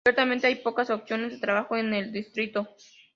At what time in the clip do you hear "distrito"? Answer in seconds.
2.11-2.67